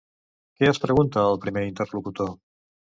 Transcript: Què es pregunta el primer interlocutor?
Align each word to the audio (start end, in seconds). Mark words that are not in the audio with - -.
Què 0.61 0.69
es 0.71 0.81
pregunta 0.87 1.27
el 1.33 1.39
primer 1.47 1.67
interlocutor? 1.69 2.37